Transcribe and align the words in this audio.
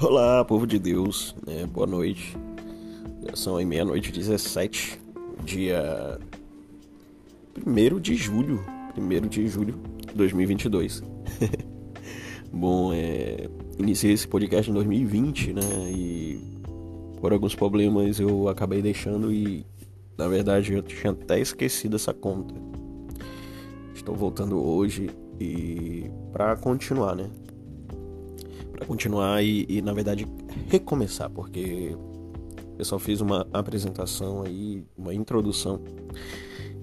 Olá, 0.00 0.44
povo 0.44 0.64
de 0.64 0.78
Deus, 0.78 1.34
né? 1.44 1.66
boa 1.66 1.84
noite. 1.84 2.36
Já 3.26 3.34
são 3.34 3.56
aí 3.56 3.64
meia-noite 3.64 4.12
17, 4.12 4.96
dia 5.44 6.20
1 7.66 7.98
de 7.98 8.14
julho, 8.14 8.64
1 8.96 9.26
de 9.26 9.48
julho 9.48 9.74
de 10.06 10.14
2022. 10.14 11.02
Bom, 12.52 12.92
é, 12.94 13.50
iniciei 13.76 14.12
esse 14.12 14.28
podcast 14.28 14.70
em 14.70 14.74
2020, 14.74 15.54
né? 15.54 15.62
E 15.90 16.40
por 17.20 17.32
alguns 17.32 17.56
problemas 17.56 18.20
eu 18.20 18.48
acabei 18.48 18.80
deixando 18.80 19.32
e 19.32 19.66
na 20.16 20.28
verdade 20.28 20.74
eu 20.74 20.82
tinha 20.82 21.12
até 21.12 21.40
esquecido 21.40 21.96
essa 21.96 22.14
conta. 22.14 22.54
Estou 23.96 24.14
voltando 24.14 24.64
hoje 24.64 25.10
e 25.40 26.08
para 26.32 26.56
continuar, 26.56 27.16
né? 27.16 27.28
Para 28.78 28.86
continuar 28.86 29.42
e, 29.42 29.66
e, 29.68 29.82
na 29.82 29.92
verdade 29.92 30.24
recomeçar, 30.68 31.28
porque 31.28 31.96
o 32.62 32.76
pessoal 32.76 33.00
fez 33.00 33.20
uma 33.20 33.44
apresentação 33.52 34.42
aí, 34.42 34.84
uma 34.96 35.12
introdução 35.12 35.80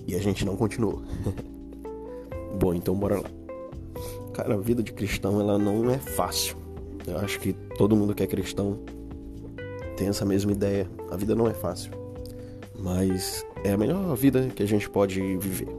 e 0.05 0.13
a 0.13 0.19
gente 0.19 0.43
não 0.43 0.57
continuou. 0.57 1.01
Bom, 2.59 2.73
então 2.73 2.93
bora 2.95 3.21
lá. 3.21 3.29
Cara, 4.33 4.55
a 4.55 4.57
vida 4.57 4.83
de 4.83 4.91
cristão 4.91 5.39
ela 5.39 5.57
não 5.57 5.89
é 5.89 5.97
fácil. 5.97 6.57
Eu 7.07 7.17
acho 7.19 7.39
que 7.39 7.53
todo 7.77 7.95
mundo 7.95 8.13
que 8.13 8.23
é 8.23 8.27
cristão 8.27 8.77
tem 9.95 10.09
essa 10.09 10.25
mesma 10.25 10.51
ideia. 10.51 10.89
A 11.09 11.15
vida 11.15 11.33
não 11.33 11.47
é 11.47 11.53
fácil, 11.53 11.91
mas 12.77 13.45
é 13.63 13.71
a 13.71 13.77
melhor 13.77 14.13
vida 14.17 14.49
que 14.53 14.61
a 14.61 14.67
gente 14.67 14.89
pode 14.89 15.21
viver. 15.37 15.69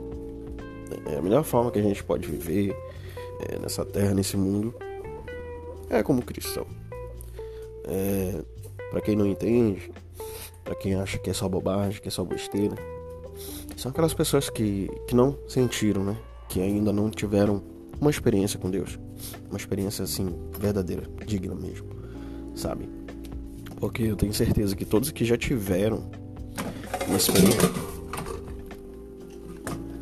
É 1.12 1.18
a 1.18 1.22
melhor 1.22 1.44
forma 1.44 1.70
que 1.70 1.78
a 1.78 1.82
gente 1.82 2.02
pode 2.02 2.26
viver 2.26 2.74
é, 3.40 3.58
nessa 3.58 3.84
terra, 3.84 4.14
nesse 4.14 4.34
mundo, 4.34 4.74
é 5.90 6.02
como 6.02 6.22
cristão. 6.22 6.66
É, 7.84 8.42
para 8.90 9.00
quem 9.00 9.16
não 9.16 9.26
entende, 9.26 9.90
para 10.64 10.74
quem 10.74 10.94
acha 10.94 11.18
que 11.18 11.30
é 11.30 11.32
só 11.32 11.48
bobagem, 11.48 12.00
que 12.00 12.08
é 12.08 12.10
só 12.10 12.24
besteira, 12.24 12.74
são 13.76 13.90
aquelas 13.90 14.14
pessoas 14.14 14.48
que, 14.50 14.90
que 15.06 15.14
não 15.14 15.38
sentiram, 15.46 16.02
né? 16.02 16.16
Que 16.48 16.60
ainda 16.60 16.92
não 16.92 17.10
tiveram 17.10 17.62
uma 18.00 18.10
experiência 18.10 18.58
com 18.58 18.70
Deus. 18.70 18.98
Uma 19.48 19.58
experiência 19.58 20.04
assim, 20.04 20.34
verdadeira, 20.58 21.02
digna 21.24 21.54
mesmo, 21.54 21.86
sabe? 22.54 22.88
Porque 23.76 24.02
eu 24.02 24.16
tenho 24.16 24.32
certeza 24.32 24.74
que 24.74 24.84
todos 24.84 25.10
que 25.10 25.24
já 25.24 25.36
tiveram 25.36 26.10
uma 27.06 27.16
experiência, 27.16 27.70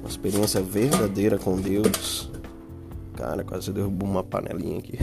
uma 0.01 0.09
experiência 0.09 0.63
verdadeira 0.63 1.39
com 1.39 1.61
Deus, 1.61 2.31
cara, 3.15 3.43
quase 3.45 3.73
derrubou 3.73 4.09
uma 4.09 4.23
panelinha 4.23 4.79
aqui. 4.79 4.99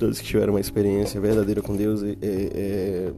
Todos 0.00 0.18
que 0.18 0.26
tiveram 0.26 0.54
uma 0.54 0.60
experiência 0.60 1.20
verdadeira 1.20 1.60
com 1.60 1.76
Deus 1.76 2.02
é, 2.02 2.16
é, 2.22 3.12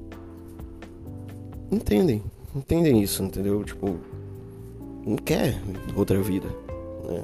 entendem, 1.71 2.23
entendem 2.55 3.01
isso, 3.01 3.23
entendeu? 3.23 3.63
Tipo, 3.63 3.97
não 5.07 5.17
quer 5.17 5.63
outra 5.95 6.21
vida. 6.21 6.49
Né? 7.09 7.23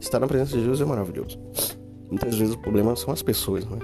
Estar 0.00 0.20
na 0.20 0.28
presença 0.28 0.56
de 0.56 0.64
Deus 0.64 0.80
é 0.80 0.84
maravilhoso. 0.84 1.38
Muitas 2.08 2.36
vezes 2.36 2.54
o 2.54 2.58
problema 2.58 2.94
são 2.94 3.12
as 3.12 3.22
pessoas, 3.22 3.64
né? 3.64 3.78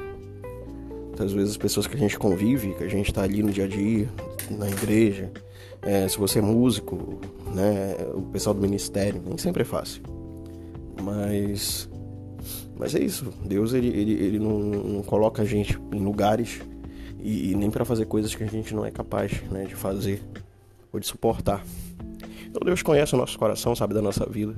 Muitas 1.07 1.33
vezes 1.33 1.51
as 1.51 1.57
pessoas 1.57 1.87
que 1.89 1.97
a 1.97 1.99
gente 1.99 2.17
convive, 2.17 2.75
que 2.75 2.85
a 2.85 2.89
gente 2.89 3.09
está 3.09 3.23
ali 3.23 3.43
no 3.43 3.51
dia 3.51 3.65
a 3.65 3.69
dia, 3.69 4.09
na 4.51 4.69
igreja, 4.69 5.33
é, 5.83 6.07
se 6.07 6.17
você 6.17 6.39
é 6.39 6.43
músico, 6.43 7.19
né, 7.55 7.97
o 8.15 8.23
pessoal 8.23 8.55
do 8.55 8.61
ministério, 8.61 9.21
nem 9.27 9.37
sempre 9.37 9.63
é 9.63 9.65
fácil. 9.65 10.03
Mas 11.03 11.89
mas 12.79 12.95
é 12.95 13.01
isso, 13.01 13.33
Deus 13.45 13.73
ele, 13.73 13.89
ele, 13.89 14.13
ele 14.13 14.39
não, 14.39 14.59
não 14.61 15.03
coloca 15.03 15.43
a 15.43 15.45
gente 15.45 15.79
em 15.93 15.99
lugares 15.99 16.61
e, 17.21 17.51
e 17.51 17.55
nem 17.55 17.71
para 17.71 17.85
fazer 17.85 18.07
coisas 18.07 18.35
que 18.35 18.45
a 18.45 18.47
gente 18.47 18.75
não 18.75 18.85
é 18.85 18.91
capaz 18.91 19.43
né, 19.51 19.65
de 19.65 19.75
fazer 19.75 20.23
ou 20.93 21.01
de 21.01 21.07
suportar. 21.07 21.65
Então 22.47 22.61
Deus 22.65 22.83
conhece 22.83 23.15
o 23.15 23.19
nosso 23.19 23.39
coração, 23.39 23.75
sabe 23.75 23.95
da 23.95 24.01
nossa 24.01 24.25
vida. 24.25 24.55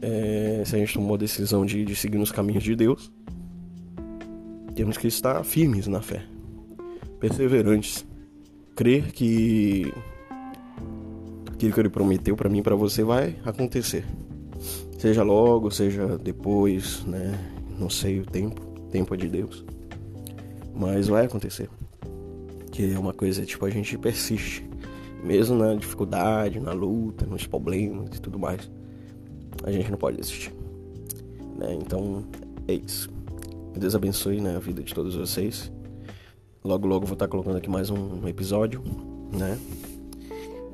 É, 0.00 0.62
se 0.64 0.76
a 0.76 0.78
gente 0.78 0.94
tomou 0.94 1.14
a 1.14 1.18
decisão 1.18 1.66
de, 1.66 1.84
de 1.84 1.96
seguir 1.96 2.18
nos 2.18 2.30
caminhos 2.30 2.62
de 2.62 2.76
Deus, 2.76 3.10
temos 4.74 4.96
que 4.96 5.08
estar 5.08 5.42
firmes 5.42 5.86
na 5.88 6.00
fé, 6.00 6.22
perseverantes, 7.18 8.06
crer 8.74 9.10
que 9.10 9.92
aquilo 11.50 11.72
que 11.72 11.80
Ele 11.80 11.88
prometeu 11.88 12.36
para 12.36 12.48
mim, 12.48 12.62
para 12.62 12.76
você, 12.76 13.02
vai 13.02 13.36
acontecer. 13.44 14.04
Seja 14.98 15.22
logo, 15.22 15.70
seja 15.70 16.16
depois, 16.16 17.04
né? 17.04 17.38
Não 17.78 17.90
sei 17.90 18.20
o 18.20 18.26
tempo, 18.26 18.62
tempo 18.90 19.14
é 19.14 19.16
de 19.16 19.28
Deus. 19.28 19.64
Mas 20.74 21.08
vai 21.08 21.26
acontecer. 21.26 21.68
Que 22.72 22.92
é 22.92 22.98
uma 22.98 23.12
coisa, 23.12 23.44
tipo, 23.44 23.64
a 23.64 23.70
gente 23.70 23.96
persiste. 23.98 24.64
Mesmo 25.22 25.56
na 25.56 25.74
dificuldade, 25.74 26.60
na 26.60 26.72
luta, 26.72 27.26
nos 27.26 27.46
problemas 27.46 28.16
e 28.16 28.20
tudo 28.20 28.38
mais. 28.38 28.70
A 29.64 29.72
gente 29.72 29.90
não 29.90 29.98
pode 29.98 30.16
desistir. 30.16 30.52
Né? 31.58 31.74
Então, 31.74 32.24
é 32.66 32.74
isso. 32.74 33.10
Deus 33.76 33.94
abençoe 33.94 34.40
né, 34.40 34.56
a 34.56 34.58
vida 34.58 34.82
de 34.82 34.94
todos 34.94 35.14
vocês. 35.14 35.70
Logo, 36.64 36.86
logo 36.86 37.06
vou 37.06 37.14
estar 37.14 37.28
colocando 37.28 37.58
aqui 37.58 37.68
mais 37.68 37.90
um 37.90 38.26
episódio, 38.26 38.82
né? 39.32 39.58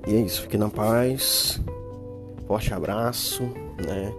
E 0.07 0.15
é 0.15 0.21
isso. 0.21 0.43
Fique 0.43 0.57
na 0.57 0.71
paz. 0.71 1.61
Forte 2.53 2.75
abraço, 2.75 3.45
né? 3.83 4.13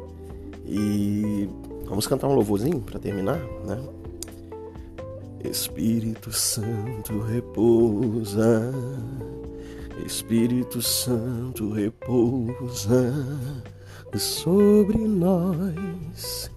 E 0.65 1.47
vamos 1.85 2.07
cantar 2.07 2.27
um 2.27 2.33
louvorzinho 2.33 2.79
para 2.81 2.97
terminar, 2.97 3.37
né? 3.63 3.79
Espírito 5.43 6.31
Santo 6.31 7.19
repousa, 7.19 8.73
Espírito 10.03 10.81
Santo 10.81 11.73
repousa. 11.73 13.13
Sobre 14.17 14.97
nós, 14.97 16.49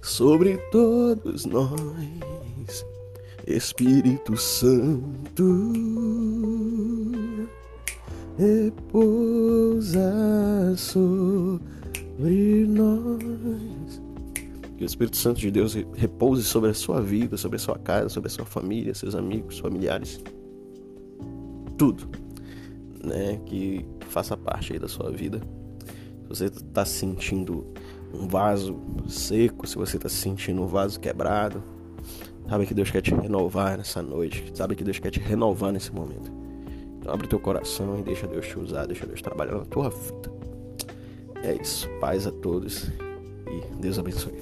sobre 0.00 0.56
todos 0.72 1.44
nós, 1.44 2.86
Espírito 3.46 4.38
Santo 4.38 5.44
repousa 8.38 10.25
sobre 10.74 12.66
nós. 12.66 14.02
Que 14.76 14.84
o 14.84 14.86
Espírito 14.86 15.16
Santo 15.16 15.40
de 15.40 15.50
Deus 15.50 15.74
repouse 15.94 16.42
sobre 16.44 16.70
a 16.70 16.74
sua 16.74 17.00
vida, 17.00 17.36
sobre 17.36 17.56
a 17.56 17.58
sua 17.58 17.78
casa, 17.78 18.08
sobre 18.08 18.28
a 18.28 18.30
sua 18.30 18.44
família, 18.44 18.94
seus 18.94 19.14
amigos, 19.14 19.58
familiares. 19.58 20.20
Tudo. 21.78 22.08
Né? 23.02 23.40
Que 23.46 23.86
faça 24.08 24.36
parte 24.36 24.72
aí 24.72 24.78
da 24.78 24.88
sua 24.88 25.10
vida. 25.10 25.40
Se 26.22 26.28
você 26.28 26.44
está 26.46 26.84
sentindo 26.84 27.66
um 28.12 28.26
vaso 28.26 28.76
seco, 29.08 29.66
se 29.66 29.76
você 29.76 29.96
está 29.96 30.08
sentindo 30.08 30.62
um 30.62 30.66
vaso 30.66 30.98
quebrado, 30.98 31.62
sabe 32.48 32.66
que 32.66 32.74
Deus 32.74 32.90
quer 32.90 33.00
te 33.00 33.14
renovar 33.14 33.78
nessa 33.78 34.02
noite, 34.02 34.44
sabe 34.54 34.74
que 34.74 34.84
Deus 34.84 34.98
quer 34.98 35.10
te 35.10 35.20
renovar 35.20 35.72
nesse 35.72 35.92
momento. 35.92 36.30
Então 36.98 37.12
abre 37.12 37.28
teu 37.28 37.38
coração 37.38 37.98
e 37.98 38.02
deixa 38.02 38.26
Deus 38.26 38.46
te 38.46 38.58
usar, 38.58 38.86
deixa 38.86 39.06
Deus 39.06 39.22
trabalhar 39.22 39.54
na 39.54 39.64
tua 39.64 39.90
vida. 39.90 40.35
É 41.42 41.54
isso. 41.60 41.88
Paz 42.00 42.26
a 42.26 42.30
todos 42.30 42.88
e 43.48 43.80
Deus 43.80 43.98
abençoe. 43.98 44.32